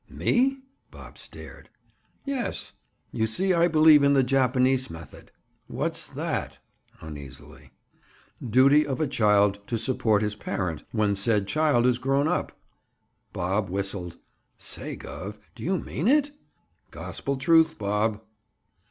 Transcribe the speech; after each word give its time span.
"Me?" 0.09 0.57
Bob 0.89 1.15
stared. 1.15 1.69
"Yes. 2.25 2.71
You 3.11 3.27
see 3.27 3.53
I 3.53 3.67
believe 3.67 4.01
in 4.01 4.15
the 4.15 4.23
Japanese 4.23 4.89
method." 4.89 5.29
"What's 5.67 6.07
that?" 6.07 6.57
Uneasily. 7.01 7.69
"Duty 8.43 8.83
of 8.83 8.99
a 8.99 9.05
child 9.05 9.59
to 9.67 9.77
support 9.77 10.23
his 10.23 10.35
parent, 10.35 10.81
when 10.91 11.15
said 11.15 11.47
child 11.47 11.85
is 11.85 11.99
grown 11.99 12.27
up!" 12.27 12.59
Bob 13.31 13.69
whistled. 13.69 14.17
"Say, 14.57 14.97
Gov., 14.97 15.37
do 15.53 15.61
you 15.61 15.77
mean 15.77 16.07
it?" 16.07 16.31
"Gospel 16.89 17.37
truth, 17.37 17.77
Bob." 17.77 18.21